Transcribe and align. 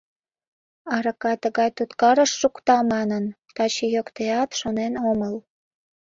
Арака 0.95 1.33
тыгай 1.43 1.69
туткарыш 1.77 2.31
шукта 2.41 2.77
манын, 2.93 3.23
таче 3.55 3.85
йоктеат 3.95 4.49
шонен 4.59 4.93
омыл. 5.09 5.35